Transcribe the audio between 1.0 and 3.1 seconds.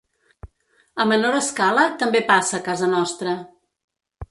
A menor escala, també passa a casa